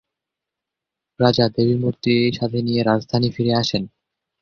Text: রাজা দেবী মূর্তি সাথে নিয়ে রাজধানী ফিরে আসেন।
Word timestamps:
রাজা 1.19 1.45
দেবী 1.49 1.75
মূর্তি 1.75 2.13
সাথে 2.33 2.59
নিয়ে 2.61 2.81
রাজধানী 2.83 3.29
ফিরে 3.35 3.53
আসেন। 3.53 3.83